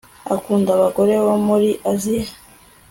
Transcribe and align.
Akunda 0.35 0.69
abagore 0.77 1.13
bo 1.25 1.35
muri 1.47 1.69
Aziya 1.91 2.31